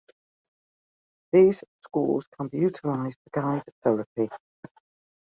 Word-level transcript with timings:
These 1.31 1.63
scores 1.85 2.25
can 2.35 2.47
be 2.47 2.57
utilized 2.57 3.19
to 3.23 3.29
guide 3.39 3.63
therapy. 3.83 4.29